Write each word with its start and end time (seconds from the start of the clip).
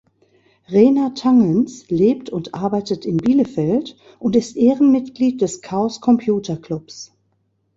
Rena 0.71 1.11
Tangens 1.13 1.85
lebt 1.91 2.31
und 2.31 2.55
arbeitet 2.55 3.05
in 3.05 3.17
Bielefeld 3.17 3.95
und 4.17 4.35
ist 4.35 4.57
Ehrenmitglied 4.57 5.39
des 5.41 5.61
Chaos 5.61 6.01
Computer 6.01 6.57
Clubs. 6.57 7.13